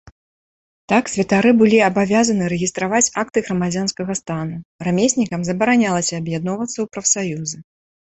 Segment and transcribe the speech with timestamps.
[0.91, 7.57] Так, святары былі абавязаны рэгістраваць акты грамадзянскага стану, рамеснікам забаранялася аб'ядноўвацца ў прафсаюзы.